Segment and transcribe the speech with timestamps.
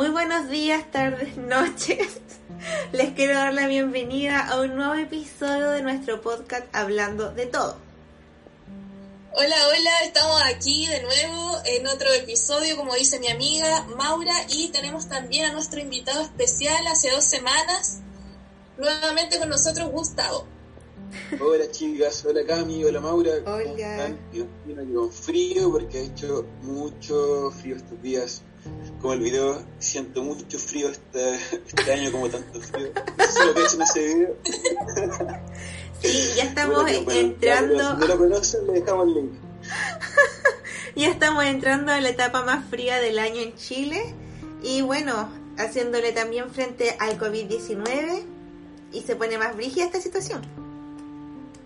[0.00, 2.22] Muy buenos días, tardes, noches.
[2.90, 7.76] Les quiero dar la bienvenida a un nuevo episodio de nuestro podcast Hablando de todo.
[9.34, 14.68] Hola, hola, estamos aquí de nuevo en otro episodio, como dice mi amiga Maura, y
[14.68, 17.98] tenemos también a nuestro invitado especial hace dos semanas,
[18.78, 20.46] nuevamente con nosotros Gustavo.
[21.42, 23.32] Hola chicas, hola Cami, hola Maura.
[23.44, 24.16] Hola.
[24.32, 28.42] Yo estoy con frío porque ha hecho mucho frío estos días.
[29.00, 31.34] Como el video, siento mucho frío este,
[31.66, 32.88] este año como tanto frío.
[33.18, 34.36] Eso es lo que ese video.
[36.02, 37.74] Sí, ya estamos Bueno, entrando.
[37.74, 39.32] claro, Si no lo conocen, le dejamos el link.
[40.96, 44.12] Ya estamos entrando en la etapa más fría del año en Chile
[44.62, 48.24] y bueno, haciéndole también frente al COVID-19
[48.92, 50.42] y se pone más brígida esta situación.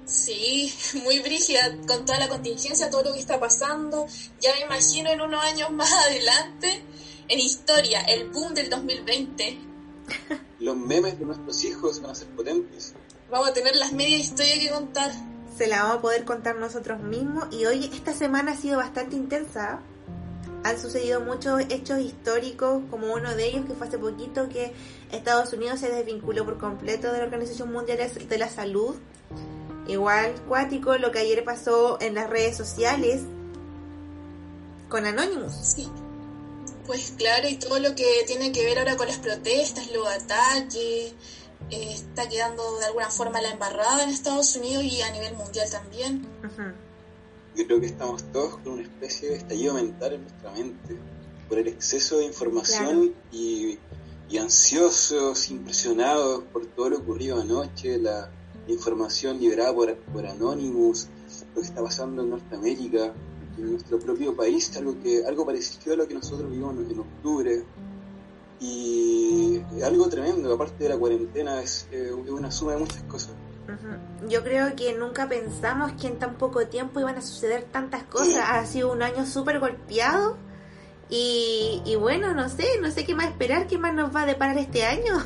[0.07, 0.73] Sí,
[1.05, 4.07] muy brígida con toda la contingencia, todo lo que está pasando.
[4.41, 6.83] Ya me imagino en unos años más adelante,
[7.29, 9.59] en historia, el boom del 2020.
[10.61, 12.95] Los memes de nuestros hijos van a ser potentes.
[13.31, 15.11] Vamos a tener las medias historias que contar.
[15.57, 19.17] Se la vamos a poder contar nosotros mismos y hoy esta semana ha sido bastante
[19.17, 19.81] intensa.
[20.65, 24.73] Han sucedido muchos hechos históricos, como uno de ellos que fue hace poquito que
[25.13, 27.99] Estados Unidos se desvinculó por completo de la Organización Mundial
[28.29, 28.97] de la Salud.
[29.87, 33.23] Igual cuático lo que ayer pasó en las redes sociales
[34.89, 35.53] con Anonymous.
[35.53, 35.91] Sí.
[36.87, 41.15] Pues claro, y todo lo que tiene que ver ahora con las protestas, los ataques,
[41.71, 45.69] eh, está quedando de alguna forma la embarrada en Estados Unidos y a nivel mundial
[45.71, 46.27] también.
[47.57, 50.99] Yo creo que estamos todos con una especie de estallido mental en nuestra mente
[51.49, 53.79] por el exceso de información y,
[54.29, 58.31] y ansiosos, impresionados por todo lo ocurrido anoche, la
[58.69, 61.09] información liberada por, por Anonymous,
[61.55, 63.13] lo que está pasando en Norteamérica,
[63.59, 66.99] en nuestro propio país, algo, que, algo parecido a lo que nosotros vivimos en, en
[67.01, 67.65] octubre.
[68.61, 73.33] Y algo tremendo, aparte de la cuarentena, es, eh, una suma de muchas cosas.
[74.29, 78.45] Yo creo que nunca pensamos que en tan poco tiempo iban a suceder tantas cosas.
[78.49, 80.37] Ha sido un año súper golpeado.
[81.11, 84.27] Y, y bueno, no sé, no sé qué más esperar, qué más nos va a
[84.27, 85.23] deparar este año.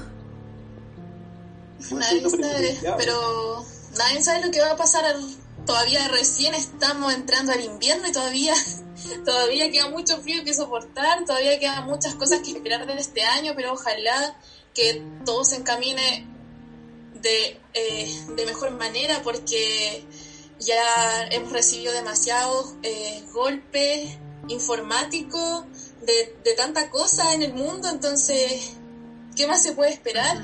[2.00, 3.64] Nadie sabe, pero
[3.96, 5.04] nadie sabe lo que va a pasar.
[5.04, 8.54] al- Todavía recién estamos entrando al invierno y todavía,
[9.24, 13.52] todavía queda mucho frío que soportar, todavía quedan muchas cosas que esperar de este año,
[13.54, 14.38] pero ojalá
[14.72, 16.26] que todo se encamine
[17.20, 20.04] de, eh, de mejor manera porque
[20.60, 24.16] ya hemos recibido demasiados eh, golpes
[24.48, 25.64] informáticos
[26.02, 28.70] de, de tanta cosa en el mundo, entonces,
[29.36, 30.38] ¿qué más se puede esperar?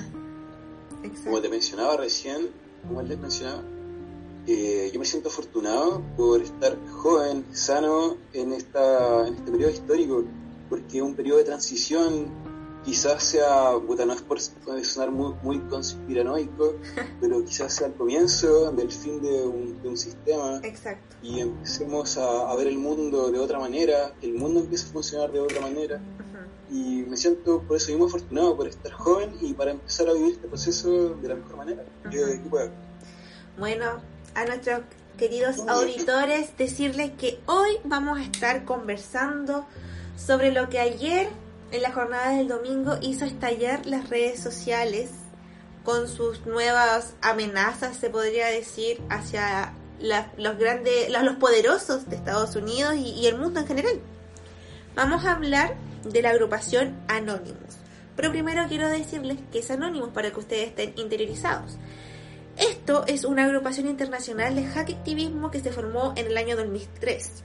[1.25, 2.51] Como te mencionaba recién,
[2.87, 3.63] como les mencionaba,
[4.47, 10.25] eh, yo me siento afortunado por estar joven, sano en, esta, en este periodo histórico,
[10.69, 12.31] porque un periodo de transición
[12.85, 16.75] quizás sea, puta, no es por sonar muy, muy conspiranoico,
[17.21, 21.17] pero quizás sea el comienzo del fin de un, de un sistema Exacto.
[21.23, 25.33] y empecemos a, a ver el mundo de otra manera, el mundo empiece a funcionar
[25.33, 26.01] de otra manera.
[26.71, 30.33] Y me siento por eso mismo afortunado por estar joven y para empezar a vivir
[30.35, 31.85] este proceso de la mejor manera
[32.51, 32.71] pueda.
[33.59, 34.01] Bueno,
[34.35, 34.81] a nuestros
[35.19, 39.65] queridos auditores decirles que hoy vamos a estar conversando
[40.17, 41.29] sobre lo que ayer
[41.71, 45.11] en la jornada del domingo hizo estallar las redes sociales
[45.85, 52.17] con sus nuevas amenazas, se podría decir, hacia la- los grandes, los, los poderosos de
[52.17, 54.01] Estados Unidos y el mundo en general.
[54.97, 57.79] Vamos a hablar de la agrupación Anonymous.
[58.17, 61.79] Pero primero quiero decirles que es Anonymous para que ustedes estén interiorizados.
[62.57, 67.43] Esto es una agrupación internacional de hacktivismo que se formó en el año 2003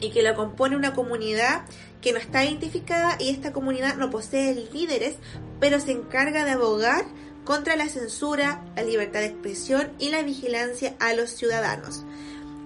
[0.00, 1.62] y que lo compone una comunidad
[2.02, 5.16] que no está identificada y esta comunidad no posee líderes,
[5.60, 7.06] pero se encarga de abogar
[7.44, 12.04] contra la censura, la libertad de expresión y la vigilancia a los ciudadanos.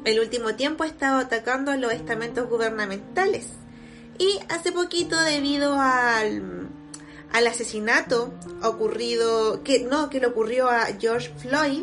[0.04, 3.46] El último tiempo ha estado atacando a los estamentos gubernamentales
[4.18, 6.62] y hace poquito debido al
[7.32, 8.32] al asesinato
[8.62, 11.82] ocurrido, que no, que le ocurrió a George Floyd,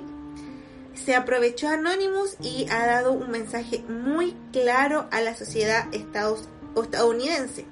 [0.94, 7.66] se aprovechó Anonymous y ha dado un mensaje muy claro a la sociedad estadounidense.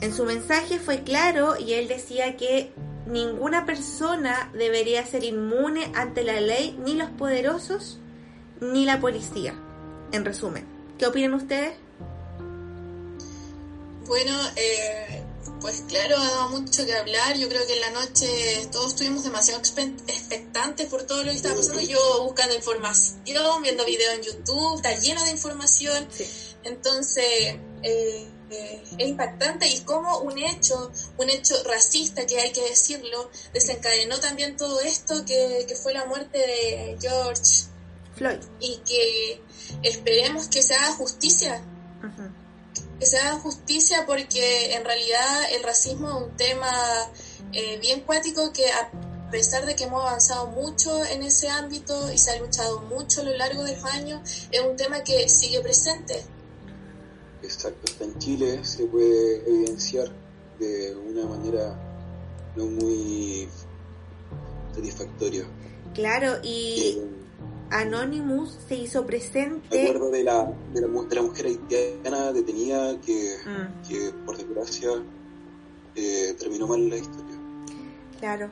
[0.00, 2.72] En su mensaje fue claro y él decía que
[3.06, 7.98] ninguna persona debería ser inmune ante la ley, ni los poderosos,
[8.60, 9.54] ni la policía.
[10.12, 10.64] En resumen,
[10.98, 11.83] ¿qué opinan ustedes?
[14.06, 15.22] Bueno, eh,
[15.60, 17.36] pues claro, ha dado mucho que hablar.
[17.36, 21.36] Yo creo que en la noche todos estuvimos demasiado expe- expectantes por todo lo que
[21.36, 21.80] estaba pasando.
[21.80, 23.22] Yo buscando información,
[23.62, 26.06] viendo videos en YouTube, está lleno de información.
[26.10, 26.26] Sí.
[26.64, 28.28] Entonces, eh,
[28.98, 34.56] es impactante y como un hecho, un hecho racista, que hay que decirlo, desencadenó también
[34.56, 37.42] todo esto que, que fue la muerte de George
[38.16, 38.38] Floyd.
[38.60, 39.42] Y que
[39.82, 41.64] esperemos que se haga justicia.
[43.04, 46.72] Que se haga justicia porque en realidad el racismo es un tema
[47.52, 48.90] eh, bien cuático que a
[49.30, 53.24] pesar de que hemos avanzado mucho en ese ámbito y se ha luchado mucho a
[53.24, 56.24] lo largo de los años, es un tema que sigue presente.
[57.42, 60.10] Exacto, hasta en Chile se puede evidenciar
[60.58, 61.78] de una manera
[62.56, 63.46] no muy
[64.74, 65.44] satisfactoria.
[65.92, 67.23] Claro, y eh,
[67.74, 69.66] Anonymous se hizo presente.
[69.76, 73.88] Me acuerdo de la, de la, mujer haitiana detenida que, mm.
[73.88, 74.90] que por desgracia
[75.96, 77.36] eh, terminó mal la historia.
[78.20, 78.50] Claro.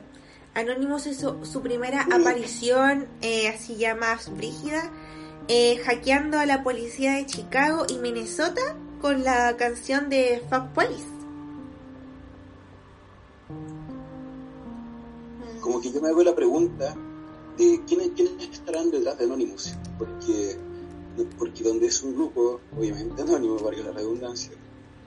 [0.53, 4.91] Anonymous hizo su primera aparición eh, así ya más brígida,
[5.47, 11.05] eh, hackeando a la policía de Chicago y Minnesota con la canción de Fuck Police.
[15.61, 16.93] Como que yo me hago la pregunta
[17.57, 20.57] de quiénes, quiénes estarán detrás de Anonymous, porque,
[21.37, 24.51] porque donde es un grupo, obviamente anónimo, valga la redundancia,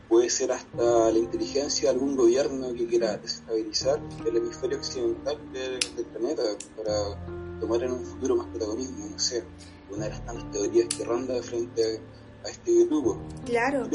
[0.08, 5.78] puede ser hasta la inteligencia de algún gobierno que quiera desestabilizar el hemisferio occidental del,
[6.06, 6.43] planeta
[6.76, 9.44] para tomar en un futuro más protagonismo, no sé,
[9.90, 12.00] una de las tantas teorías que ronda frente
[12.44, 13.19] a, este grupo.
[13.44, 13.88] Claro.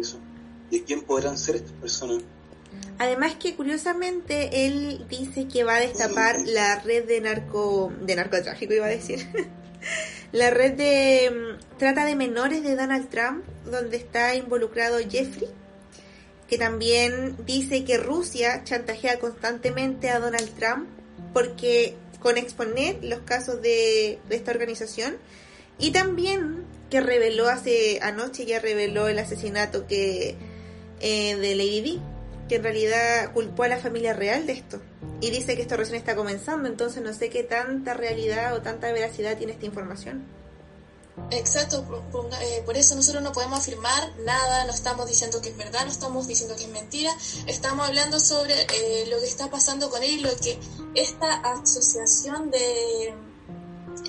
[0.00, 0.18] eso?
[0.70, 2.22] ¿De quién podrán ser estas personas?
[2.98, 8.74] Además que curiosamente él dice que va a destapar la red de narco de narcotráfico
[8.74, 9.26] iba a decir.
[10.32, 15.48] la red de mm, trata de menores de Donald Trump, donde está involucrado Jeffrey,
[16.48, 20.88] que también dice que Rusia chantajea constantemente a Donald Trump
[21.32, 25.16] porque con exponer los casos de, esta organización
[25.78, 30.36] y también que reveló hace anoche ya reveló el asesinato que
[31.00, 32.11] eh, de Lady D
[32.52, 34.78] que en realidad culpó a la familia real de esto.
[35.22, 38.92] Y dice que esto recién está comenzando, entonces no sé qué tanta realidad o tanta
[38.92, 40.22] veracidad tiene esta información.
[41.30, 41.82] Exacto,
[42.12, 45.90] por, eh, eso nosotros no podemos afirmar nada, no estamos diciendo que es verdad, no
[45.90, 47.10] estamos diciendo que es mentira,
[47.46, 50.58] estamos hablando sobre eh, lo que está pasando con él y lo que
[50.94, 53.14] esta asociación de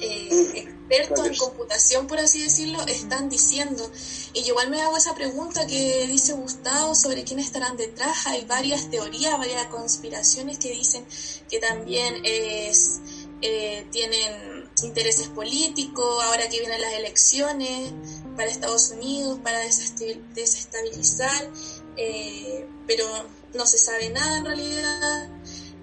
[0.02, 3.90] eh, expertos en computación, por así decirlo, están diciendo.
[4.34, 8.28] Y igual me hago esa pregunta que dice Gustavo sobre quiénes estarán detrás.
[8.28, 11.06] Hay varias teorías, varias conspiraciones que dicen
[11.50, 13.00] que también es,
[13.42, 17.94] eh, tienen intereses políticos, ahora que vienen las elecciones
[18.36, 21.50] para Estados Unidos, para desestabilizar,
[21.98, 23.06] eh, pero
[23.54, 25.30] no se sabe nada en realidad.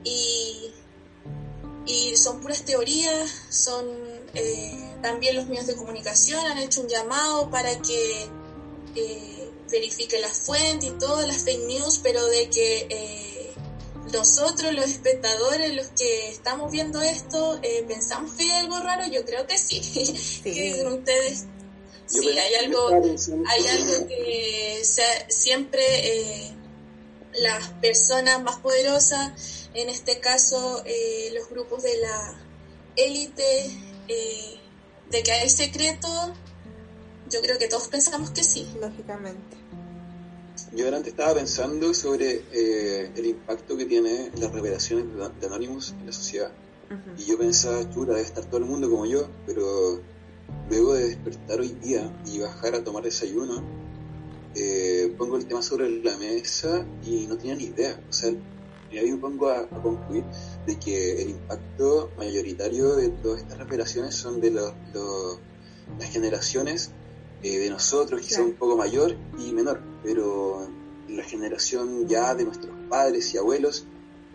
[0.03, 0.73] Y,
[1.87, 3.87] y son puras teorías, son
[4.35, 8.29] eh, también los medios de comunicación han hecho un llamado para que
[8.95, 13.53] eh, verifique la fuente y todas las fake news, pero de que eh,
[14.13, 19.25] nosotros, los espectadores, los que estamos viendo esto, eh, pensamos que hay algo raro, yo
[19.25, 19.81] creo que sí.
[20.45, 21.45] que ustedes
[22.07, 24.83] sí, hay algo, hay algo que
[25.29, 26.55] siempre
[27.41, 30.83] las personas más poderosas, en este caso
[31.33, 32.41] los grupos de la
[32.97, 33.71] élite,
[34.09, 34.60] eh,
[35.11, 36.09] de que hay secreto,
[37.31, 38.67] yo creo que todos pensamos que sí.
[38.81, 39.57] Lógicamente.
[40.73, 45.07] Yo antes estaba pensando sobre eh, el impacto que tiene las revelaciones
[45.41, 46.53] de Anonymous en la sociedad.
[47.17, 50.01] Y yo pensaba, chura, debe estar todo el mundo como yo, pero
[50.69, 53.63] luego de despertar hoy día y bajar a tomar desayuno,
[54.57, 58.01] eh, pongo el tema sobre la mesa y no tenía ni idea.
[58.09, 58.33] O sea,
[58.91, 60.25] y ahí me pongo a, concluir
[60.67, 64.73] de que el impacto mayoritario de todas estas revelaciones son de los,
[65.99, 66.91] las generaciones
[67.43, 70.69] eh, de nosotros, son un poco mayor y menor, pero
[71.09, 73.87] la generación ya de nuestros padres y abuelos,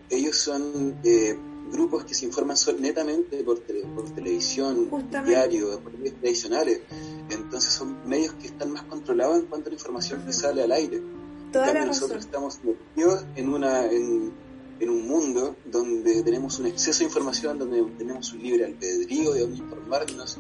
[0.10, 1.38] ellos son eh,
[1.72, 4.90] grupos que se informan netamente por, por televisión,
[5.26, 6.82] diario, por medios tradicionales.
[7.30, 10.72] Entonces son medios que están más controlados en cuanto a la información que sale al
[10.72, 11.02] aire.
[11.86, 14.34] nosotros estamos metidos en una en,
[14.80, 19.42] en un mundo donde tenemos un exceso de información, donde tenemos un libre albedrío de
[19.42, 20.40] dónde informarnos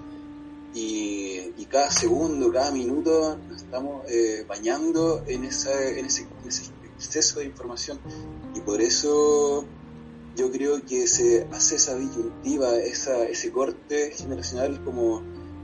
[0.75, 6.27] y, cada segundo, cada minuto nos estamos eh, bañando en, esa, en, ese,
[6.95, 7.99] exceso de información.
[8.53, 9.65] Y por eso
[10.35, 15.21] yo creo que se hace esa disyuntiva, esa, ese corte generacional como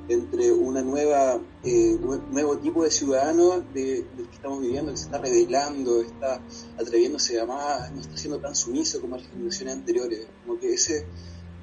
[0.08, 1.98] entre una nueva eh,
[2.32, 6.42] nuevo tipo de ciudadano de, que estamos viviendo que se está revelando está
[6.80, 11.06] atreviéndose a más no está siendo tan sumiso como las generaciones anteriores como que ese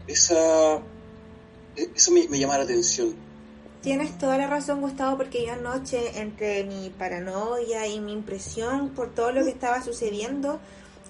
[0.07, 0.77] esa
[1.77, 3.15] e, eso me, llama la atención
[3.81, 9.15] Tienes toda la razón, Gustavo, porque yo anoche, entre mi paranoia y mi impresión por
[9.15, 10.59] todo lo que estaba sucediendo,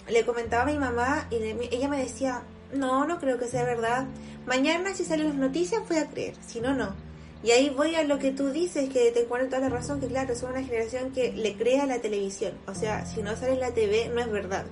[0.06, 1.36] le comentaba a mi mamá y
[1.74, 2.42] ella me decía,
[2.74, 4.06] no, no creo que sea verdad.
[4.46, 7.07] Mañana si salen las noticias voy a creer, si no, no.
[7.42, 10.08] Y ahí voy a lo que tú dices, que te encuentro toda la razón, que
[10.08, 12.58] claro, son una generación que le crea la televisión.
[12.66, 14.66] O sea, si no sale la TV, no es verdad.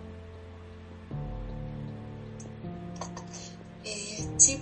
[3.84, 4.58] Eh, sí,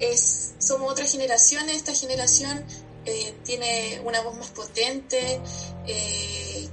[0.00, 2.64] es, somos otra generación, esta generación
[3.04, 5.40] eh, tiene una voz más potente,
[5.86, 6.68] eh,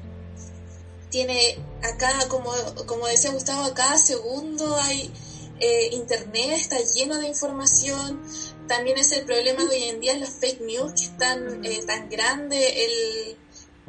[1.09, 2.51] tiene acá, como,
[2.85, 5.11] como decía Gustavo, a cada segundo hay
[5.59, 8.21] eh, internet, está lleno de información,
[8.71, 12.09] también es el problema de hoy en día las fake news, que están eh, tan
[12.09, 13.37] grande el,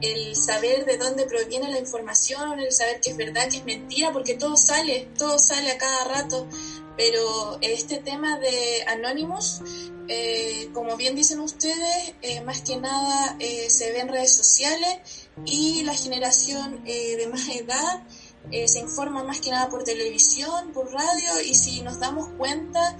[0.00, 4.12] el saber de dónde proviene la información, el saber que es verdad, que es mentira,
[4.12, 6.48] porque todo sale, todo sale a cada rato.
[6.96, 9.60] Pero este tema de Anonymous,
[10.08, 15.84] eh, como bien dicen ustedes, eh, más que nada se ve en redes sociales y
[15.84, 18.02] la generación de más edad
[18.50, 22.96] eh, se informa más que nada por televisión, por radio, y si nos damos cuenta,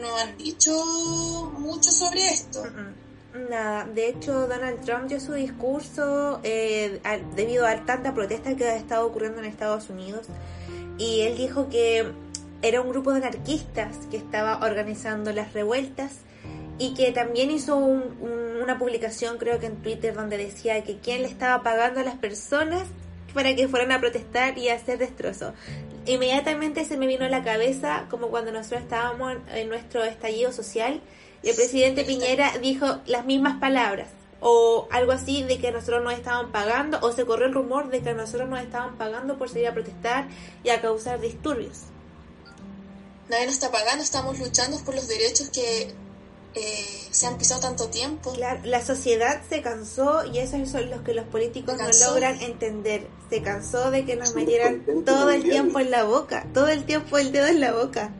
[0.00, 0.72] no han dicho
[1.58, 2.64] mucho sobre esto.
[3.34, 7.00] Nada, de hecho Donald Trump dio su discurso eh,
[7.36, 10.26] debido a tanta protesta que ha estado ocurriendo en Estados Unidos
[10.96, 12.10] y él dijo que
[12.62, 16.12] era un grupo de anarquistas que estaba organizando las revueltas
[16.78, 21.28] y que también hizo una publicación creo que en Twitter donde decía que quién le
[21.28, 22.88] estaba pagando a las personas
[23.38, 25.54] para que fueran a protestar y a hacer destrozos.
[26.06, 31.00] Inmediatamente se me vino a la cabeza como cuando nosotros estábamos en nuestro estallido social
[31.44, 34.08] y el presidente Piñera dijo las mismas palabras
[34.40, 38.00] o algo así de que nosotros nos estaban pagando o se corrió el rumor de
[38.00, 40.26] que nosotros nos estaban pagando por salir a protestar
[40.64, 41.82] y a causar disturbios.
[43.30, 45.94] Nadie nos está pagando, estamos luchando por los derechos que
[46.60, 48.32] eh, se han pisado tanto tiempo.
[48.32, 53.06] Claro, la sociedad se cansó y eso son los que los políticos no logran entender.
[53.30, 57.18] Se cansó de que nos metieran todo el tiempo en la boca, todo el tiempo
[57.18, 58.12] el dedo en la boca.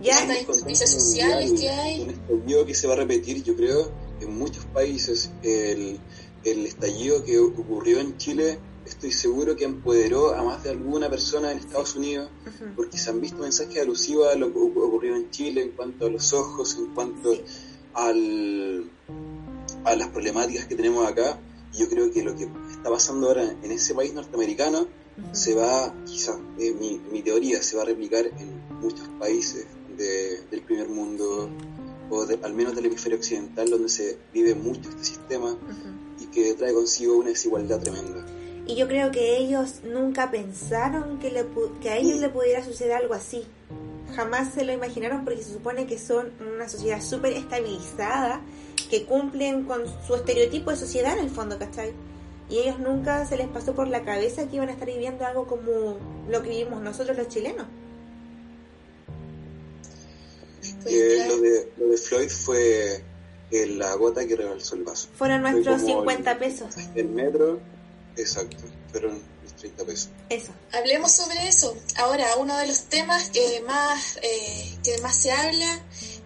[0.00, 2.02] Ya, las injusticias sociales que hay.
[2.02, 5.30] Un estallido que se va a repetir, yo creo, en muchos países.
[5.42, 5.98] El,
[6.44, 8.58] el estallido que ocurrió en Chile
[8.98, 12.28] estoy seguro que empoderó a más de alguna persona en Estados Unidos,
[12.74, 16.10] porque se han visto mensajes alusivos a lo que ocurrió en Chile en cuanto a
[16.10, 17.32] los ojos, en cuanto
[17.94, 18.90] al,
[19.84, 21.38] a las problemáticas que tenemos acá.
[21.72, 24.88] Y yo creo que lo que está pasando ahora en ese país norteamericano
[25.30, 29.64] se va, quizás, eh, mi, mi, teoría, se va a replicar en muchos países
[29.96, 31.48] del primer mundo,
[32.10, 35.56] o al menos del hemisferio occidental, donde se vive mucho este sistema
[36.18, 38.26] y que trae consigo una desigualdad tremenda.
[38.68, 41.46] Y yo creo que ellos nunca pensaron que, le,
[41.80, 43.46] que a ellos le pudiera suceder algo así.
[44.14, 48.42] Jamás se lo imaginaron porque se supone que son una sociedad súper estabilizada,
[48.90, 51.94] que cumplen con su estereotipo de sociedad en el fondo, ¿cachai?
[52.50, 55.46] Y ellos nunca se les pasó por la cabeza que iban a estar viviendo algo
[55.46, 55.96] como
[56.28, 57.66] lo que vivimos nosotros los chilenos.
[60.84, 63.02] Eh, lo, de, lo de Floyd fue
[63.50, 65.08] la gota que rebalsó el vaso.
[65.14, 66.76] Fueron nuestros 50 pesos.
[66.94, 67.60] El metro
[68.18, 70.08] Exacto, pero los 30 pesos.
[70.28, 70.52] Eso.
[70.72, 71.76] Hablemos sobre eso.
[71.96, 75.80] Ahora, uno de los temas que más, eh, que más se habla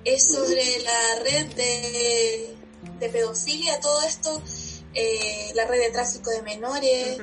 [0.05, 2.57] es sobre la red de,
[2.99, 4.43] de pedofilia, todo esto,
[4.95, 7.19] eh, la red de tráfico de menores.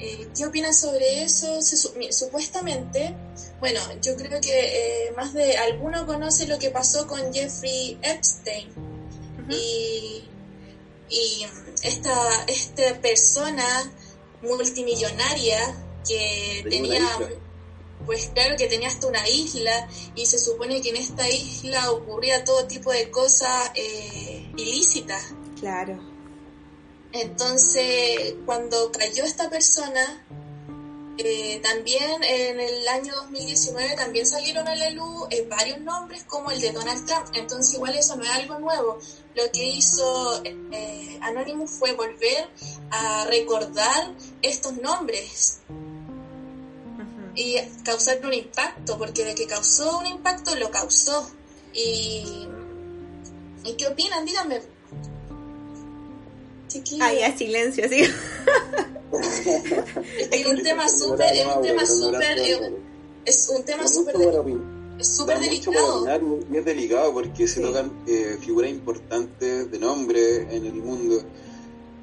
[0.00, 1.60] Eh, ¿Qué opinan sobre eso?
[1.62, 3.14] supuestamente,
[3.60, 8.68] bueno, yo creo que más de alguno conoce lo que pasó con Jeffrey Epstein.
[9.48, 10.24] Y
[11.12, 11.46] y
[11.82, 13.92] esta, esta persona
[14.40, 15.58] multimillonaria
[16.08, 17.06] que tenía,
[18.06, 22.44] pues claro que tenía hasta una isla y se supone que en esta isla ocurría
[22.44, 25.34] todo tipo de cosas eh, ilícitas.
[25.60, 26.00] Claro.
[27.12, 30.26] Entonces, cuando cayó esta persona,
[31.18, 36.50] eh, también en el año 2019 también salieron a la luz eh, varios nombres como
[36.50, 38.98] el de Donald Trump, entonces igual eso no es algo nuevo.
[39.34, 42.48] Lo que hizo eh, Anonymous fue volver
[42.90, 45.60] a recordar estos nombres
[47.34, 51.30] y causar un impacto, porque de que causó un impacto lo causó.
[51.74, 52.46] ¿Y,
[53.64, 54.24] ¿y qué opinan?
[54.24, 54.60] Díganme.
[57.00, 58.04] Ah, ya, silencio, sí.
[59.12, 62.38] es un tema súper, es un tema súper,
[63.24, 64.16] es un tema súper
[65.00, 66.06] súper delicado.
[66.50, 71.22] Y es delicado porque se tocan eh, figuras importantes de nombre en el mundo.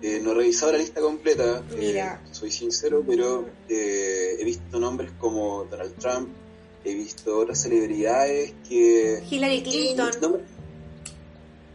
[0.02, 2.02] Eh, no he revisado la lista completa, eh,
[2.32, 6.30] soy sincero, pero he visto nombres como Donald Trump,
[6.86, 9.22] he visto otras celebridades que...
[9.30, 10.42] Hillary Clinton.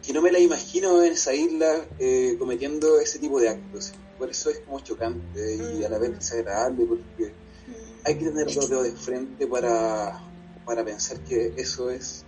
[0.07, 3.93] que no me la imagino en esa isla eh, cometiendo ese tipo de actos.
[4.19, 7.33] Por eso es como chocante y a la vez desagradable porque
[8.05, 10.21] hay que tener dos dedos de frente para,
[10.65, 12.25] para pensar que eso es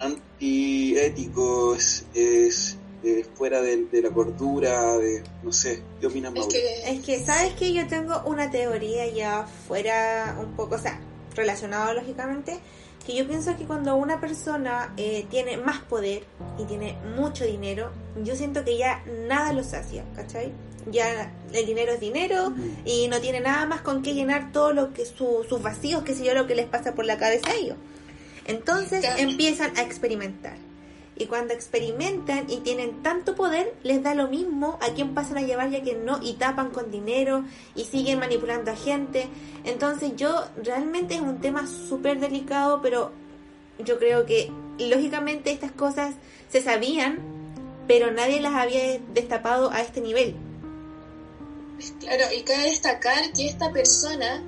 [0.00, 2.78] antiético, es, es
[3.34, 7.72] fuera de, la cordura, de, no sé, ¿qué opinas, es que, es que, ¿sabes que
[7.72, 11.00] Yo tengo una teoría ya fuera un poco, o sea,
[11.34, 12.58] relacionado lógicamente,
[13.06, 16.24] que yo pienso que cuando una persona eh, tiene más poder
[16.58, 17.90] y tiene mucho dinero,
[18.22, 20.52] yo siento que ya nada lo sacia, ¿cachai?
[20.90, 22.52] Ya el dinero es dinero
[22.84, 26.24] y no tiene nada más con qué llenar todo lo que sus vacíos, que sé
[26.24, 27.76] yo, lo que les pasa por la cabeza a ellos.
[28.46, 30.56] Entonces empiezan a experimentar.
[31.16, 35.42] Y cuando experimentan y tienen tanto poder, les da lo mismo a quién pasan a
[35.42, 37.44] llevar ya que no, y tapan con dinero
[37.76, 39.28] y siguen manipulando a gente.
[39.64, 43.12] Entonces yo realmente es un tema súper delicado, pero
[43.78, 46.16] yo creo que lógicamente estas cosas
[46.48, 47.20] se sabían,
[47.86, 50.34] pero nadie las había destapado a este nivel.
[52.00, 54.42] Claro, y cabe destacar que esta persona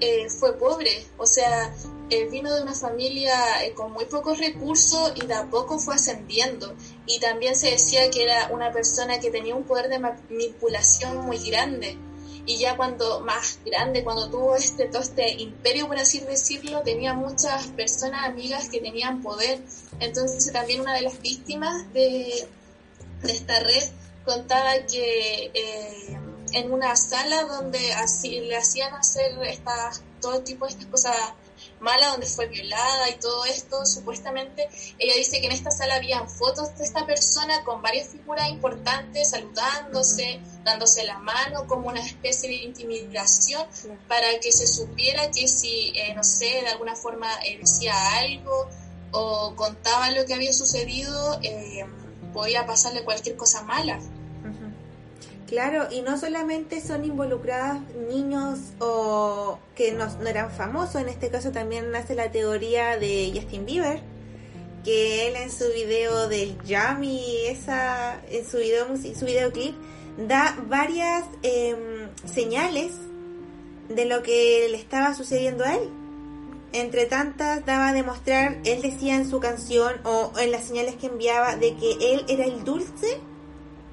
[0.00, 1.74] eh, fue pobre, o sea,
[2.10, 5.94] él vino de una familia eh, con muy pocos recursos y de a poco fue
[5.94, 6.74] ascendiendo.
[7.06, 11.38] Y también se decía que era una persona que tenía un poder de manipulación muy
[11.38, 11.96] grande.
[12.46, 17.14] Y ya cuando más grande, cuando tuvo este todo este imperio, por así decirlo, tenía
[17.14, 19.60] muchas personas amigas que tenían poder.
[20.00, 22.48] Entonces también una de las víctimas de,
[23.22, 23.84] de esta red
[24.24, 26.19] contaba que eh,
[26.52, 31.16] en una sala donde así, le hacían hacer estas, todo tipo de estas cosas
[31.80, 36.28] mala donde fue violada y todo esto, supuestamente ella dice que en esta sala habían
[36.28, 42.48] fotos de esta persona con varias figuras importantes saludándose, dándose la mano como una especie
[42.48, 43.66] de intimidación
[44.08, 48.68] para que se supiera que si, eh, no sé, de alguna forma eh, decía algo
[49.12, 51.84] o contaba lo que había sucedido, eh,
[52.32, 53.98] podía pasarle cualquier cosa mala.
[55.50, 61.50] Claro, y no solamente son involucradas niños o que no, eran famosos, en este caso
[61.50, 64.00] también nace la teoría de Justin Bieber,
[64.84, 69.74] que él en su video del Yummy, esa, en su video, su videoclip,
[70.28, 72.92] da varias em, señales
[73.88, 75.88] de lo que le estaba sucediendo a él.
[76.72, 81.08] Entre tantas, daba a demostrar, él decía en su canción o en las señales que
[81.08, 83.18] enviaba de que él era el dulce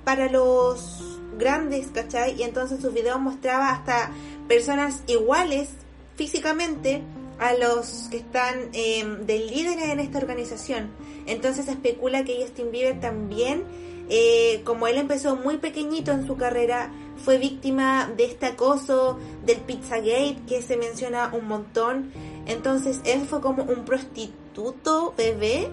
[0.06, 2.40] para los grandes, ¿cachai?
[2.40, 4.12] Y entonces sus videos mostraba hasta
[4.48, 5.70] personas iguales
[6.16, 7.04] físicamente
[7.40, 10.90] a los que están eh, del líder en esta organización.
[11.26, 13.64] Entonces se especula que Justin Bieber también,
[14.10, 16.92] eh, como él empezó muy pequeñito en su carrera,
[17.24, 22.12] fue víctima de este acoso del Pizzagate que se menciona un montón.
[22.46, 25.70] Entonces él fue como un prostituto bebé.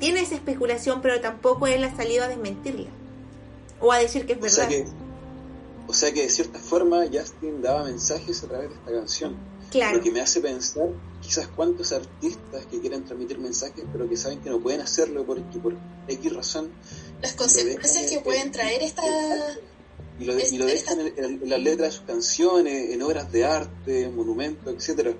[0.00, 2.88] tiene esa especulación, pero tampoco él ha salido a desmentirla.
[3.80, 4.68] O a decir que es verdad.
[5.86, 9.36] o sea que de cierta forma Justin daba mensajes a través de esta canción.
[9.70, 9.98] Claro.
[9.98, 10.88] Lo que me hace pensar
[11.22, 15.58] quizás cuántos artistas que quieren transmitir mensajes pero que saben que no pueden hacerlo porque
[15.58, 15.76] por
[16.08, 16.70] X razón.
[17.22, 19.02] Las consecuencias que pueden traer esta...
[20.18, 24.10] Y lo, y lo dejan en, las letras de sus canciones, en obras de arte,
[24.10, 25.14] monumentos, etcétera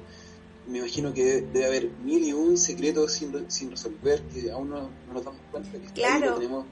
[0.71, 4.91] me imagino que debe haber mil y un secretos sin, sin resolver que aún no,
[5.13, 6.35] nos damos cuenta que claro.
[6.35, 6.67] tenemos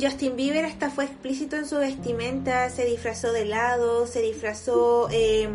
[0.00, 5.08] Justin Bieber hasta fue explícito en su vestimenta, se disfrazó de helado, se disfrazó...
[5.10, 5.54] Em,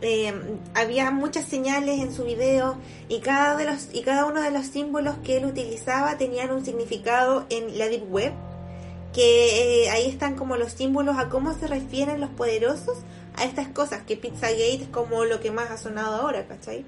[0.00, 2.76] em, había muchas señales en su video
[3.08, 6.64] y cada, de los, y cada uno de los símbolos que él utilizaba tenían un
[6.64, 8.32] significado en la Deep Web,
[9.12, 12.98] que eh, ahí están como los símbolos a cómo se refieren los poderosos
[13.36, 16.84] a estas cosas, que Pizzagate es como lo que más ha sonado ahora, ¿cachai?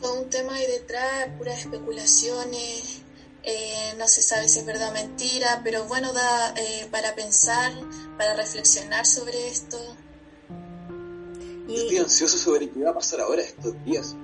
[0.00, 3.02] Todo un tema ahí detrás, puras especulaciones,
[3.42, 7.72] eh, no se sabe si es verdad o mentira, pero bueno, da eh, para pensar,
[8.18, 9.78] para reflexionar sobre esto.
[11.68, 14.16] Yo estoy ansioso sobre qué va a pasar ahora estos días.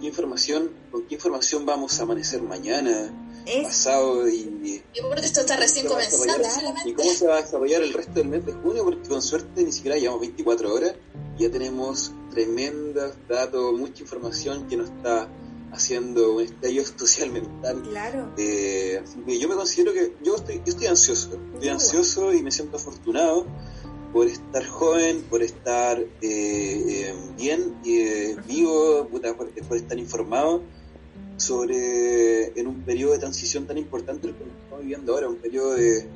[0.00, 3.25] ¿Qué información, ¿Con qué información vamos a amanecer mañana,
[3.62, 4.82] pasado y...
[4.94, 6.48] Yo creo que esto está recién comenzando.
[6.84, 8.84] ¿Y cómo se va a desarrollar el resto del mes de junio?
[8.84, 10.94] Porque con suerte ni siquiera llevamos 24 horas.
[11.38, 15.28] Ya tenemos tremendos datos, mucha información que nos está
[15.72, 17.82] haciendo un estallido social mental.
[17.82, 18.32] Claro.
[18.36, 22.76] Eh, yo me considero que yo estoy, yo estoy ansioso, estoy ansioso y me siento
[22.76, 23.46] afortunado
[24.12, 30.62] por estar joven, por estar eh, eh, bien, eh, vivo, por, estar informado
[31.36, 36.06] sobre en un periodo de transición tan importante que estamos viviendo ahora, un periodo de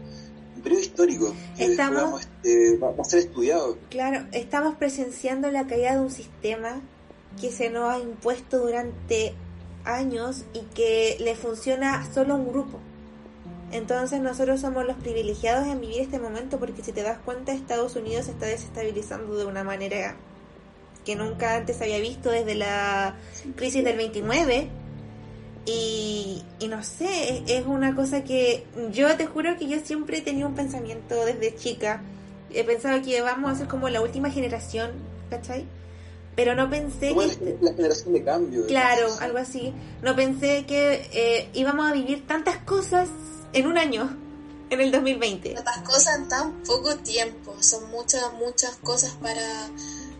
[0.57, 3.79] un periodo histórico que estamos, este, va, a ser estudiado.
[3.89, 6.81] Claro, estamos presenciando la caída de un sistema
[7.41, 9.35] que se nos ha impuesto durante
[9.85, 12.79] años y que le funciona solo a un grupo.
[13.73, 17.95] Entonces nosotros somos los privilegiados en vivir este momento porque si te das cuenta Estados
[17.95, 20.17] Unidos se está desestabilizando de una manera
[21.05, 23.17] que nunca antes había visto desde la
[23.57, 24.69] crisis del 29
[25.67, 30.21] y, y no sé, es una cosa que yo te juro que yo siempre he
[30.23, 32.03] tenido un pensamiento desde chica,
[32.53, 34.91] he pensado que vamos a ser como la última generación,
[35.29, 35.67] ¿cachai?
[36.37, 37.59] Pero no pensé que...
[37.61, 38.67] La generación de cambio.
[38.67, 39.75] Claro, algo así.
[40.03, 43.09] No pensé que eh, íbamos a vivir tantas cosas
[43.53, 44.17] en un año,
[44.71, 45.55] en el 2020.
[45.55, 47.55] Tantas cosas en tan poco tiempo.
[47.61, 49.69] Son muchas, muchas cosas para,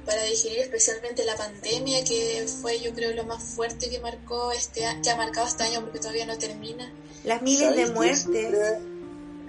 [0.05, 4.83] para digerir, especialmente la pandemia, que fue yo creo lo más fuerte que marcó este
[5.03, 6.91] que ha marcado este año porque todavía no termina.
[7.25, 8.81] Las miles de muertes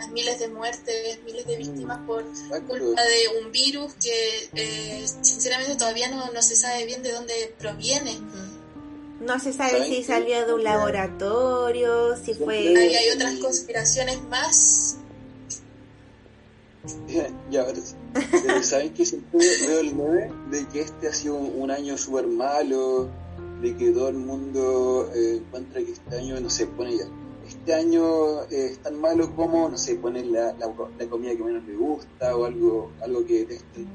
[0.10, 2.24] miles de muertes, miles de víctimas mm, por
[2.68, 7.54] culpa de un virus que eh, sinceramente todavía no, no se sabe bien de dónde
[7.60, 8.20] proviene.
[9.20, 12.58] No se sabe si salió de un laboratorio, si fue...
[12.58, 14.98] Hay, hay otras conspiraciones más.
[17.52, 17.68] Ya,
[18.14, 22.28] pero ¿saben que siempre veo el meme de que este ha sido un, año súper
[22.28, 23.10] malo,
[23.62, 27.06] de que todo el mundo eh, encuentra que este año no se pone ya
[27.48, 31.66] este año eh, es tan malo como, no sé, ponen la, la, comida que menos
[31.66, 33.88] le gusta o algo, algo que detesten.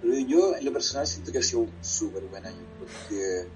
[0.00, 3.46] Pero yo, en lo personal, siento que ha sido un súper buen año, porque,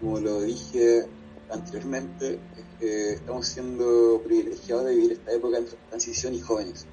[0.00, 1.06] como lo dije
[1.50, 2.38] anteriormente,
[2.80, 6.86] estamos siendo privilegiados de vivir esta época de transición y jóvenes.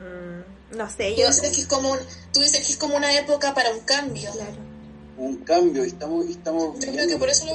[0.00, 1.26] Mm, no sé, yo...
[1.26, 1.96] Tú dices, que es como
[2.32, 4.30] tú dices que es como una época para un cambio.
[4.32, 4.70] Claro
[5.20, 7.52] un cambio, estamos, estamos yo creo que por eso lo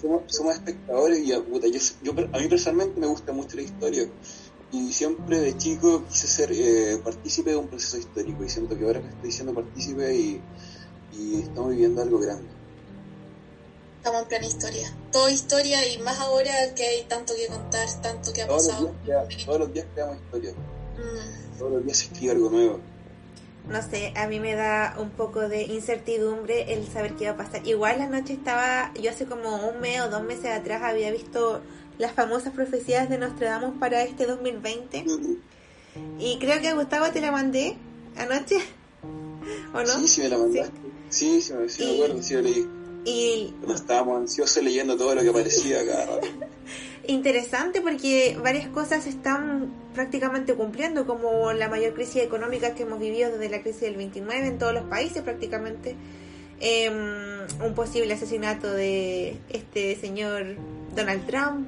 [0.00, 4.06] somos, somos, espectadores y puta, yo, yo, a mí personalmente me gusta mucho la historia
[4.70, 8.84] y siempre de chico quise ser eh, partícipe de un proceso histórico y siento que
[8.84, 10.42] ahora me estoy siendo partícipe y,
[11.18, 12.46] y estamos viviendo algo grande.
[13.96, 14.94] Estamos en plena historia.
[15.10, 18.94] Todo historia y más ahora que hay tanto que contar, tanto que ha pasado.
[19.46, 20.52] todos los días creamos historia.
[20.98, 21.58] Mm.
[21.58, 22.80] Todos los días se escribe algo nuevo
[23.68, 27.36] no sé, a mí me da un poco de incertidumbre el saber qué va a
[27.36, 27.66] pasar.
[27.66, 31.60] Igual la noche estaba, yo hace como un mes o dos meses atrás había visto
[31.98, 35.04] las famosas profecías de Nostradamus para este 2020.
[36.18, 37.76] Y creo que a Gustavo te la mandé
[38.16, 38.56] anoche,
[39.74, 40.00] ¿o no?
[40.00, 40.78] Sí, sí me la mandaste.
[41.10, 42.68] Sí, sí, sí, me acuerdo, sí lo leí.
[43.04, 43.54] Y...
[43.74, 46.06] estábamos ansiosos leyendo todo lo que aparecía acá
[47.08, 53.30] interesante porque varias cosas están prácticamente cumpliendo, como la mayor crisis económica que hemos vivido
[53.32, 55.96] desde la crisis del 29 en todos los países prácticamente,
[56.60, 60.56] em, un posible asesinato de este señor
[60.94, 61.66] Donald Trump,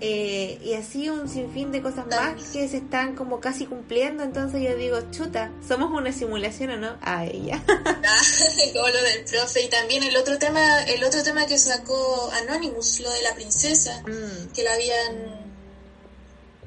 [0.00, 4.22] eh, y así un sinfín de cosas más que se están como casi cumpliendo.
[4.22, 7.62] Entonces yo digo, chuta, somos una simulación o no a ella.
[8.10, 8.22] Ah,
[8.72, 9.62] como lo del profe.
[9.62, 14.02] Y también el otro tema, el otro tema que sacó Anonymous, lo de la princesa,
[14.06, 14.52] mm.
[14.52, 15.52] que la habían.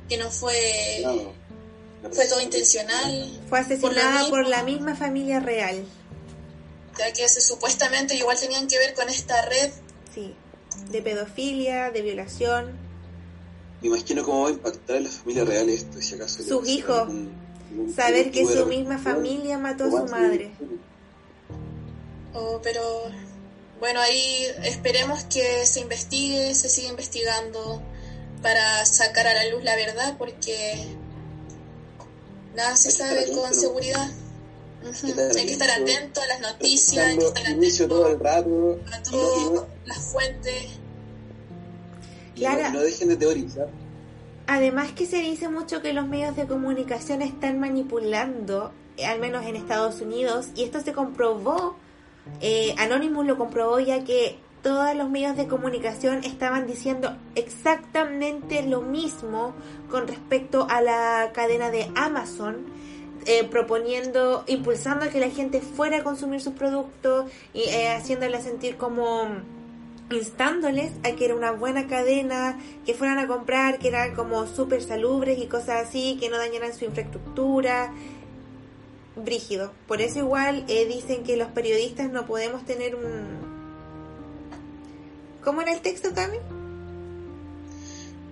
[0.07, 1.03] que no fue.
[2.11, 3.39] fue todo intencional.
[3.49, 5.83] Fue asesinada por, la misma familia real.
[6.97, 9.71] Ya que supuestamente igual tenían que ver con esta red.
[10.13, 10.35] Sí,
[10.91, 12.90] de pedofilia, de violación
[13.81, 16.43] me imagino cómo va a impactar en la familia real esto, si acaso.
[16.43, 17.09] Sus hijos.
[17.95, 20.51] Saber que su misma familia mató a su madre.
[22.33, 22.81] Oh, pero
[23.79, 27.81] bueno, ahí esperemos que se investigue, se siga investigando
[28.41, 30.85] para sacar a la luz la verdad, porque
[32.55, 34.09] nada se sabe con seguridad.
[34.83, 40.80] Hay que estar atento a las noticias, hay que estar atento a todas las fuentes
[42.35, 43.67] no, dejen de teorizar.
[44.47, 49.45] Además que se dice mucho que los medios de comunicación están manipulando, eh, al menos
[49.45, 51.75] en Estados Unidos, y esto se comprobó,
[52.41, 58.81] eh, Anonymous lo comprobó ya que todos los medios de comunicación estaban diciendo exactamente lo
[58.81, 59.53] mismo
[59.89, 62.57] con respecto a la cadena de Amazon,
[63.25, 68.41] eh, proponiendo, impulsando a que la gente fuera a consumir sus productos y eh, haciéndola
[68.41, 69.27] sentir como
[70.13, 74.81] instándoles a que era una buena cadena, que fueran a comprar, que eran como súper
[74.81, 77.93] salubres y cosas así, que no dañaran su infraestructura.
[79.15, 79.73] Brígido.
[79.87, 83.51] Por eso igual eh, dicen que los periodistas no podemos tener un...
[85.43, 86.37] ¿Cómo era el texto, Cami?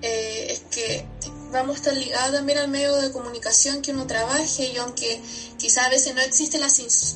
[0.01, 1.05] Eh, es que
[1.51, 5.21] vamos a estar ligados también al medio de comunicación que uno trabaje y aunque
[5.57, 6.67] quizá a veces no existe la,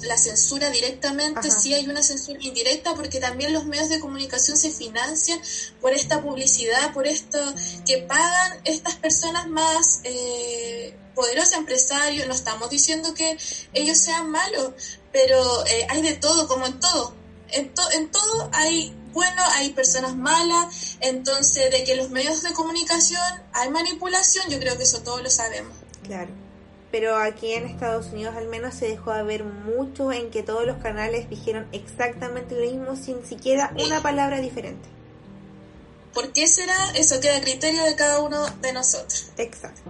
[0.04, 4.72] la censura directamente, sí hay una censura indirecta porque también los medios de comunicación se
[4.72, 5.40] financian
[5.82, 7.40] por esta publicidad, por esto
[7.86, 13.38] que pagan estas personas más eh, poderosos empresarios, no estamos diciendo que
[13.74, 14.74] ellos sean malos,
[15.12, 17.16] pero eh, hay de todo, como en todo.
[17.50, 23.22] En, en todo hay bueno, hay personas malas, entonces de que los medios de comunicación
[23.54, 25.74] hay manipulación, yo creo que eso todos lo sabemos.
[26.04, 26.32] Claro.
[26.92, 30.66] Pero aquí en Estados Unidos al menos se dejó de ver mucho en que todos
[30.66, 34.90] los canales dijeron exactamente lo mismo sin siquiera una palabra diferente.
[36.14, 36.92] ¿Por qué será?
[36.94, 39.32] Eso queda a criterio de cada uno de nosotros.
[39.38, 39.82] Exacto.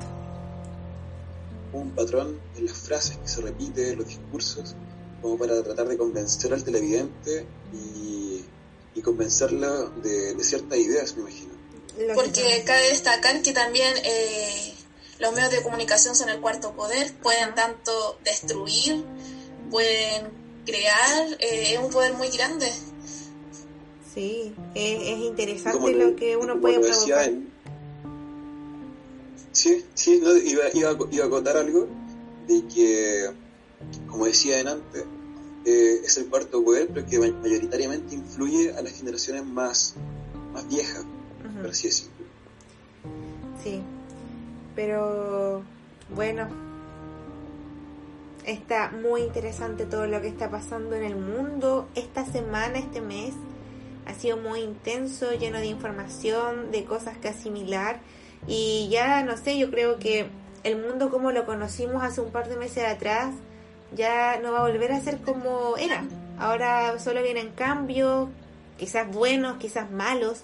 [1.73, 4.75] Un patrón en las frases que se repite, en los discursos,
[5.21, 8.32] como para tratar de convencer al televidente y,
[8.95, 11.53] y convencerlo de, ciertas ideas, me imagino.
[12.15, 14.73] Porque cabe destacar que también eh,
[15.19, 19.03] los medios de comunicación son el cuarto poder, pueden tanto destruir,
[19.69, 20.27] pueden
[20.65, 22.71] crear, eh, es un poder muy grande.
[24.13, 27.31] Sí, es, interesante lo que uno puede provocar.
[29.51, 31.87] Sí, sí, iba, iba, a contar algo
[32.47, 33.29] de que,
[34.07, 35.03] como decía en antes,
[35.65, 39.95] eh, es el cuarto poder, pero que mayoritariamente influye a las generaciones más,
[40.51, 41.05] más viejas,
[41.61, 42.11] por así decirlo.
[43.63, 43.81] Sí,
[44.75, 45.63] pero
[46.13, 46.47] bueno,
[48.45, 51.87] está muy interesante todo lo que está pasando en el mundo.
[51.95, 53.33] Esta semana, este mes
[54.05, 58.01] ha sido muy intenso, lleno de información, de cosas que asimilar.
[58.47, 60.27] Y ya no sé, yo creo que
[60.63, 63.33] el mundo como lo conocimos hace un par de meses atrás
[63.95, 66.05] ya no va a volver a ser como era.
[66.39, 68.29] Ahora solo vienen cambios,
[68.77, 70.43] quizás buenos, quizás malos,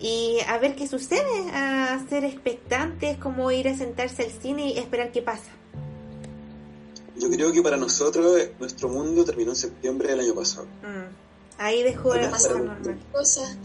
[0.00, 4.78] y a ver qué sucede, a ser expectantes, como ir a sentarse al cine y
[4.78, 5.50] esperar qué pasa.
[7.16, 10.66] Yo creo que para nosotros nuestro mundo terminó en septiembre del año pasado.
[10.82, 11.60] Mm.
[11.60, 12.98] Ahí dejó de pasar normal.
[13.12, 13.56] Cosas,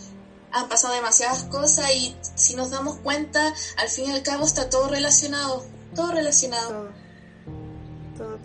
[0.52, 4.70] han pasado demasiadas cosas y si nos damos cuenta, al fin y al cabo está
[4.70, 5.64] todo relacionado,
[5.96, 6.90] todo relacionado.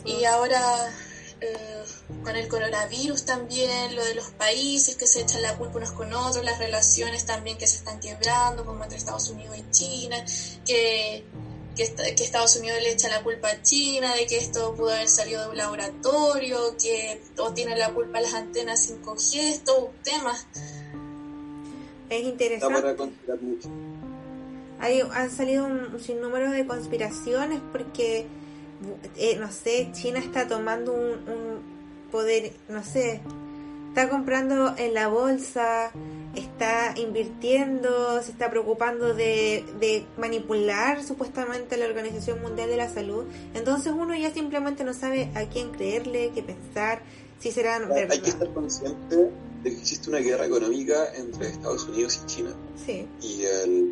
[0.04, 0.60] Y ahora
[1.40, 1.84] eh,
[2.24, 6.12] con el coronavirus también, lo de los países que se echan la culpa unos con
[6.12, 10.24] otros, las relaciones también que se están quebrando, como entre Estados Unidos y China,
[10.66, 11.24] que
[11.78, 15.42] que, Estados Unidos le echa la culpa a China de que esto pudo haber salido
[15.42, 20.46] de un laboratorio, que o tiene la culpa las antenas 5G, estos temas.
[22.10, 23.08] Es interesante.
[24.80, 28.26] Hay, han salido un, sinnúmero de conspiraciones porque,
[29.16, 31.62] eh, no sé, China está tomando un, un
[32.10, 33.20] poder, no sé,
[33.88, 35.90] está comprando en la bolsa,
[36.36, 43.24] está invirtiendo, se está preocupando de, de, manipular supuestamente la Organización Mundial de la Salud.
[43.54, 47.02] Entonces uno ya simplemente no sabe a quién creerle, qué pensar,
[47.40, 48.12] si será verdad.
[48.12, 52.54] Hay que estar consciente de que existe una guerra económica entre Estados Unidos y China.
[52.86, 53.06] Sí.
[53.20, 53.44] Y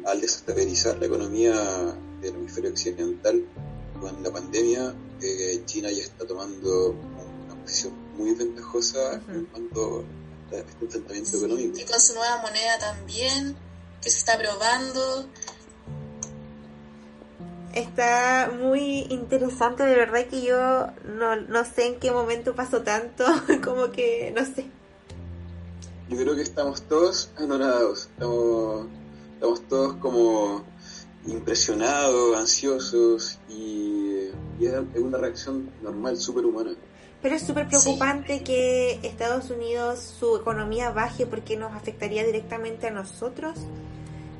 [0.06, 3.44] al desestabilizar la economía del hemisferio occidental
[4.00, 10.04] con la pandemia, eh, China ya está tomando una posición muy ventajosa en cuanto
[10.48, 13.56] y con su nueva moneda también,
[14.00, 15.28] que se está probando.
[17.74, 23.24] Está muy interesante, de verdad que yo no, no sé en qué momento pasó tanto,
[23.64, 24.70] como que no sé.
[26.08, 28.86] Yo creo que estamos todos anorados, estamos,
[29.34, 30.64] estamos todos como
[31.26, 36.72] impresionados, ansiosos y, y es una reacción normal, súper humana.
[37.22, 42.90] Pero es súper preocupante que Estados Unidos, su economía baje porque nos afectaría directamente a
[42.90, 43.58] nosotros.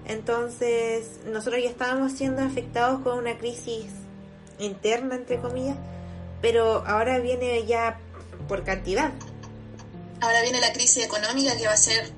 [0.07, 3.87] Entonces, nosotros ya estábamos siendo afectados con una crisis
[4.59, 5.77] interna, entre comillas,
[6.40, 7.99] pero ahora viene ya
[8.46, 9.12] por cantidad.
[10.20, 12.11] Ahora viene la crisis económica que va a ser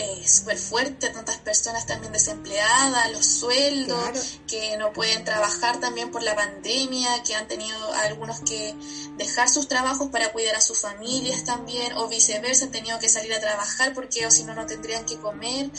[0.00, 6.22] eh, súper fuerte, tantas personas también desempleadas, los sueldos, que no pueden trabajar también por
[6.22, 8.74] la pandemia, que han tenido algunos que
[9.18, 13.34] dejar sus trabajos para cuidar a sus familias también, o viceversa, han tenido que salir
[13.34, 15.70] a trabajar porque o si no, no tendrían que comer.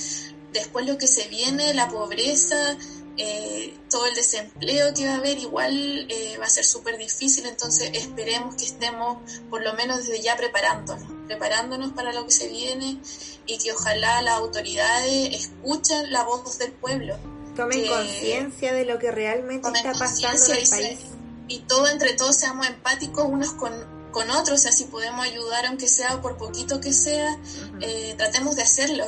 [0.53, 2.77] Después lo que se viene, la pobreza,
[3.17, 7.45] eh, todo el desempleo que va a haber igual eh, va a ser súper difícil,
[7.45, 9.17] entonces esperemos que estemos
[9.49, 12.97] por lo menos desde ya preparándonos, preparándonos para lo que se viene
[13.45, 17.15] y que ojalá las autoridades escuchen la voz del pueblo.
[17.55, 20.99] Tomen conciencia de lo que realmente está pasando en el país.
[21.47, 23.71] Y todo entre todos seamos empáticos unos con,
[24.11, 27.37] con otros, o sea, si podemos ayudar aunque sea por poquito que sea,
[27.79, 29.05] eh, tratemos de hacerlo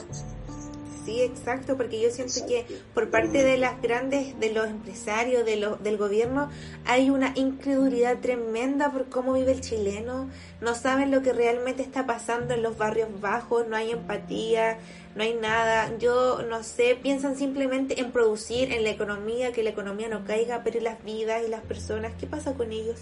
[1.06, 5.58] Sí, exacto, porque yo siento que por parte de las grandes, de los empresarios, de
[5.58, 6.50] lo, del gobierno,
[6.86, 10.30] hay una incredulidad tremenda por cómo vive el chileno.
[10.62, 14.78] No saben lo que realmente está pasando en los barrios bajos, no hay empatía,
[15.16, 15.98] no hay nada.
[15.98, 20.62] Yo no sé, piensan simplemente en producir, en la economía, que la economía no caiga,
[20.64, 23.00] pero las vidas y las personas, ¿qué pasa con ellos?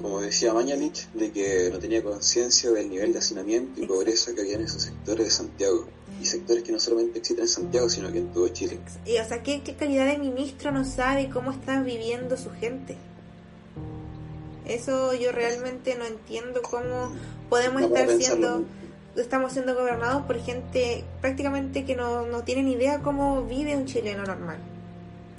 [0.00, 4.40] Como decía Mañalich, de que no tenía conciencia del nivel de hacinamiento y pobreza que
[4.40, 5.86] había en esos sectores de Santiago.
[6.20, 8.78] Y sectores que no solamente existen en Santiago, sino que en todo Chile.
[9.06, 12.96] Y, o sea, ¿qué, qué calidad de ministro no sabe cómo está viviendo su gente?
[14.66, 17.12] Eso yo realmente no entiendo cómo
[17.48, 18.64] podemos estar siendo
[19.16, 23.86] estamos siendo gobernados por gente prácticamente que no, no tiene ni idea cómo vive un
[23.86, 24.58] chileno normal,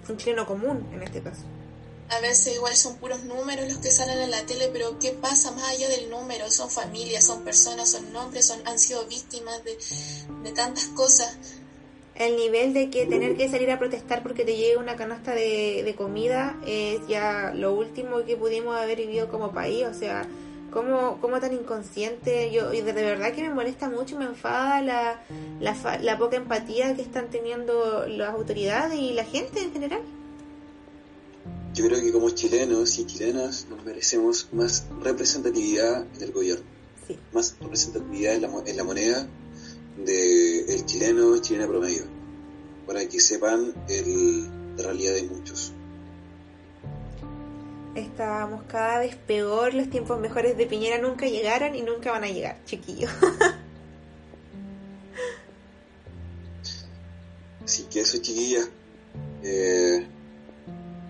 [0.10, 1.44] un chileno común en este caso.
[2.12, 5.52] A veces igual son puros números los que salen en la tele, pero ¿qué pasa
[5.52, 6.52] más allá del número?
[6.52, 9.78] Son familias, son personas, son nombres, son, han sido víctimas de,
[10.44, 11.38] de tantas cosas.
[12.16, 15.84] El nivel de que tener que salir a protestar porque te llegue una canasta de,
[15.84, 20.28] de comida es ya lo último que pudimos haber vivido como país, o sea,
[20.72, 22.50] ¿Cómo, cómo tan inconsciente?
[22.52, 25.22] Yo de, verdad que me molesta mucho, me enfada la,
[25.60, 30.02] la, la poca empatía que están teniendo las autoridades y la gente en general.
[31.74, 36.66] Yo creo que como chilenos y chilenas nos merecemos más representatividad en el gobierno,
[37.32, 39.26] más representatividad en la, en la moneda
[39.98, 42.04] del el chileno, chilena promedio,
[42.86, 45.72] para que sepan el, la realidad de muchos.
[47.96, 52.28] Estábamos cada vez peor, los tiempos mejores de Piñera nunca llegaron y nunca van a
[52.28, 53.08] llegar, chiquillo.
[57.64, 58.68] Así que eso, chiquilla,
[59.44, 60.06] eh,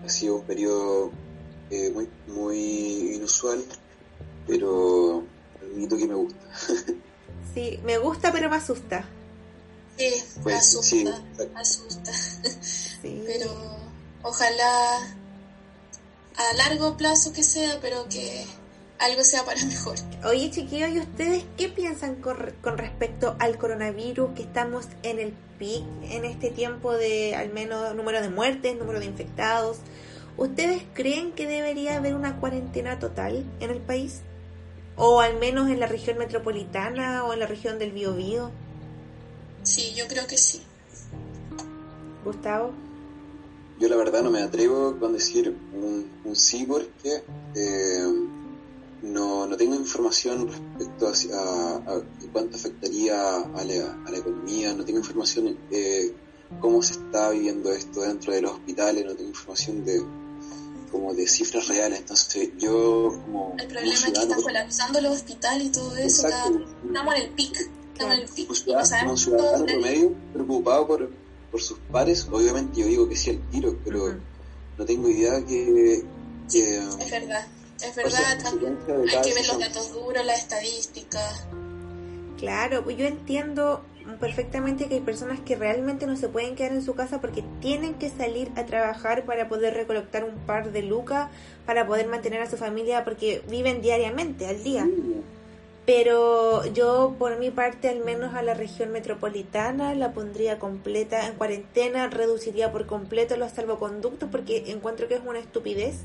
[0.04, 1.10] ha sido un periodo
[1.70, 3.64] eh, muy, muy inusual,
[4.46, 5.24] pero
[5.74, 6.40] mito que me gusta.
[7.54, 9.04] sí, me gusta, pero me asusta.
[9.98, 11.22] Sí, pues, asusta,
[11.54, 12.12] asusta.
[13.02, 13.50] Pero
[14.22, 15.16] ojalá
[16.36, 18.46] a largo plazo que sea, pero que
[19.02, 19.96] algo sea para mejor.
[20.24, 22.38] Oye, chiquillos, ¿y ustedes qué piensan con,
[22.78, 24.30] respecto al coronavirus?
[24.34, 29.00] Que estamos en el pic en este tiempo de al menos número de muertes, número
[29.00, 29.78] de infectados.
[30.36, 34.20] ¿Ustedes creen que debería haber una cuarentena total en el país?
[34.96, 38.50] ¿O al menos en la región metropolitana o en la región del Biobío?
[39.62, 40.62] Sí, yo creo que sí.
[42.24, 42.72] Gustavo
[43.82, 47.24] yo la verdad no me atrevo con decir un, sí porque
[47.56, 48.06] eh,
[49.02, 54.84] no, no, tengo información respecto a, a, cuánto afectaría a la, a la, economía, no
[54.84, 56.14] tengo información de
[56.60, 60.02] cómo se está viviendo esto dentro de los hospitales, no tengo información de
[60.90, 63.54] como de cifras reales, entonces yo como...
[63.58, 67.56] El problema es que están colapsando los hospitales y todo eso, estamos en el pic,
[67.92, 68.50] estamos en el pic.
[68.50, 73.78] Un ciudadano promedio preocupado por por sus pares, obviamente yo digo que sí al tiro,
[73.84, 74.18] pero
[74.78, 76.02] no tengo idea que...
[76.50, 77.46] es verdad,
[77.84, 81.44] es verdad, hay que ver los datos duros, las estadísticas.
[82.38, 83.82] Claro, pues yo entiendo
[84.20, 87.94] perfectamente que hay personas que realmente no se pueden quedar en su casa porque tienen
[87.94, 91.30] que salir a trabajar para poder recolectar un par de lucas,
[91.66, 94.88] para poder mantener a su familia porque viven diariamente, al día.
[95.84, 101.34] Pero yo, por mi parte, al menos a la región metropolitana, la pondría completa en
[101.34, 105.96] cuarentena, reduciría por completo los salvoconductos, porque encuentro que es una estupidez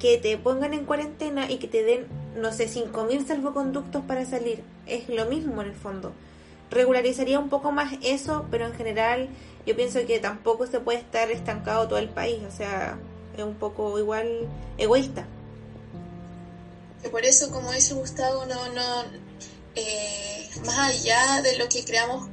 [0.00, 4.64] que te pongan en cuarentena y que te den, no sé, 5.000 salvoconductos para salir.
[4.86, 6.12] Es lo mismo en el fondo.
[6.70, 9.28] Regularizaría un poco más eso, pero en general
[9.66, 12.40] yo pienso que tampoco se puede estar estancado todo el país.
[12.48, 12.98] O sea,
[13.36, 15.26] es un poco igual egoísta
[17.08, 19.04] por eso, como dice Gustavo, no, no,
[19.74, 22.28] eh, más allá de lo que creamos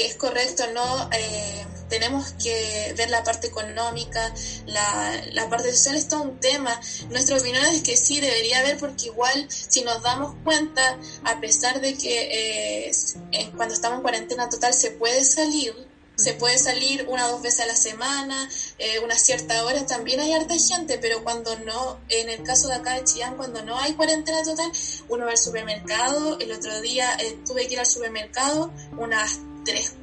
[0.00, 4.32] que es correcto, no, eh, tenemos que ver la parte económica,
[4.64, 6.80] la, la parte social es todo un tema.
[7.10, 11.82] Nuestra opinión es que sí debería haber, porque igual si nos damos cuenta, a pesar
[11.82, 15.74] de que eh, cuando estamos en cuarentena total se puede salir,
[16.16, 20.20] se puede salir una o dos veces a la semana, eh, una cierta hora, también
[20.20, 23.78] hay harta gente, pero cuando no, en el caso de acá de Chillán, cuando no
[23.78, 24.72] hay cuarentena total,
[25.10, 29.94] uno va al supermercado, el otro día eh, tuve que ir al supermercado unas tres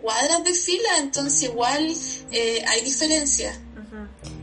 [0.00, 1.92] cuadras de fila, entonces igual
[2.30, 3.58] eh, hay diferencia.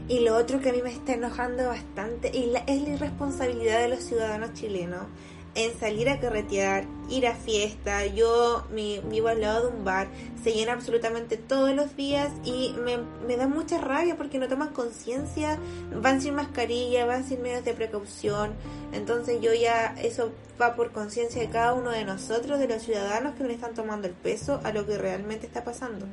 [0.07, 3.81] Y lo otro que a mí me está enojando bastante y la, es la irresponsabilidad
[3.81, 5.05] de los ciudadanos chilenos
[5.53, 8.05] en salir a carretear, ir a fiesta.
[8.05, 10.07] Yo me, vivo al lado de un bar,
[10.43, 12.97] se llena absolutamente todos los días y me,
[13.27, 15.59] me da mucha rabia porque no toman conciencia,
[16.01, 18.53] van sin mascarilla, van sin medios de precaución.
[18.93, 23.35] Entonces yo ya, eso va por conciencia de cada uno de nosotros, de los ciudadanos
[23.35, 26.05] que no están tomando el peso a lo que realmente está pasando.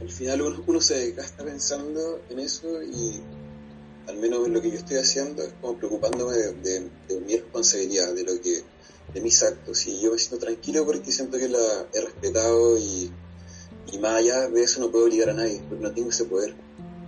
[0.00, 3.20] Al final uno, uno se gasta pensando en eso y
[4.08, 6.90] al menos lo que yo estoy haciendo es como preocupándome de,
[7.20, 8.62] mi responsabilidad, de lo que
[9.12, 13.10] de mis actos y yo me siento tranquilo porque siento que la he respetado y,
[13.92, 16.54] y más allá de eso no puedo obligar a nadie porque no tengo ese poder.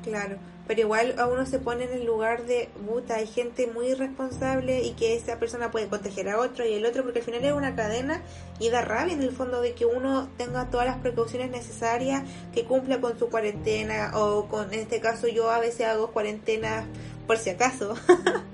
[0.03, 3.89] Claro, pero igual a uno se pone en el lugar de, puta, hay gente muy
[3.89, 7.45] irresponsable y que esa persona puede contagiar a otro y el otro, porque al final
[7.45, 8.23] es una cadena
[8.61, 12.23] y da rabia en el fondo de que uno tenga todas las precauciones necesarias,
[12.55, 16.87] que cumpla con su cuarentena o con, en este caso yo a veces hago cuarentena
[17.27, 17.97] por si acaso.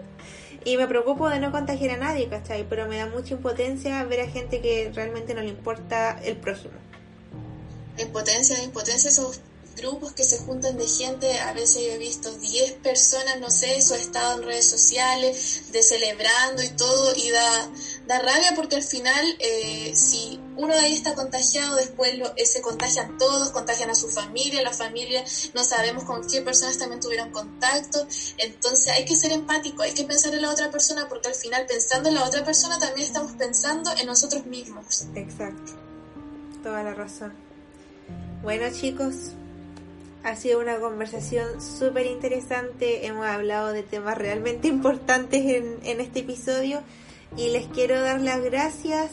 [0.64, 2.66] y me preocupo de no contagiar a nadie, ¿cachai?
[2.66, 6.74] Pero me da mucha impotencia ver a gente que realmente no le importa el prójimo.
[7.98, 9.42] Impotencia, impotencia, esos
[9.76, 13.94] grupos que se juntan de gente, a veces he visto 10 personas, no sé, eso
[13.94, 17.70] ha estado en redes sociales, de celebrando y todo, y da,
[18.06, 22.46] da rabia porque al final, eh, si uno de ahí está contagiado, después lo, eh,
[22.46, 25.22] se contagian todos, contagian a su familia, la familia,
[25.54, 28.06] no sabemos con qué personas también tuvieron contacto,
[28.38, 31.66] entonces hay que ser empático, hay que pensar en la otra persona, porque al final
[31.66, 35.06] pensando en la otra persona también estamos pensando en nosotros mismos.
[35.14, 35.72] Exacto,
[36.62, 37.34] toda la razón.
[38.42, 39.32] Bueno chicos,
[40.26, 43.06] ha sido una conversación súper interesante.
[43.06, 46.82] Hemos hablado de temas realmente importantes en, en este episodio
[47.36, 49.12] y les quiero dar las gracias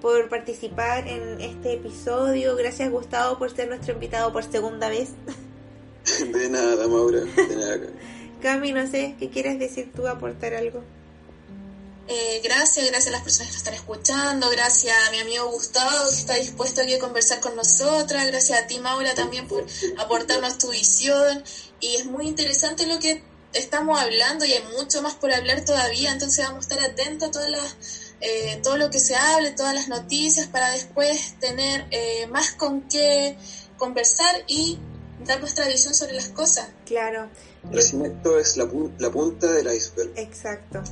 [0.00, 2.56] por participar en este episodio.
[2.56, 5.10] Gracias Gustavo por ser nuestro invitado por segunda vez.
[6.32, 7.20] De nada, Maura.
[7.20, 7.86] De nada.
[8.42, 10.08] Cami, no sé, ¿qué quieres decir tú?
[10.08, 10.82] ¿Aportar algo?
[12.10, 16.08] Eh, gracias, gracias a las personas que nos están escuchando, gracias a mi amigo Gustavo
[16.08, 19.66] que está dispuesto aquí a conversar con nosotras, gracias a ti Maura también por
[19.98, 21.44] aportarnos tu visión
[21.80, 26.10] y es muy interesante lo que estamos hablando y hay mucho más por hablar todavía,
[26.10, 27.76] entonces vamos a estar atentos a todas las,
[28.22, 32.88] eh, todo lo que se hable, todas las noticias para después tener eh, más con
[32.88, 33.36] qué
[33.76, 34.78] conversar y
[35.26, 36.70] dar nuestra visión sobre las cosas.
[36.86, 37.28] Claro.
[37.70, 38.66] Recién esto es la,
[38.98, 40.12] la punta del iceberg.
[40.16, 40.82] Exacto.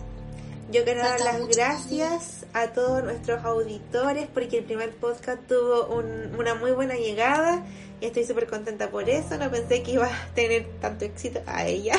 [0.71, 6.55] Yo quiero dar las gracias a todos nuestros auditores porque el primer podcast tuvo una
[6.57, 7.65] muy buena llegada
[8.01, 9.39] y estoy súper contenta por eso.
[9.39, 11.95] No pensé que iba a tener tanto éxito a ella.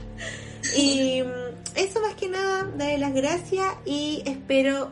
[0.76, 4.90] y mm, eso más que nada, darle las gracias y espero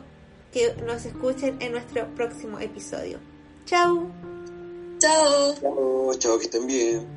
[0.53, 3.17] que nos escuchen en nuestro próximo episodio.
[3.65, 4.11] Chao.
[4.99, 5.55] Chao.
[5.59, 7.16] Chao, chao, que estén bien.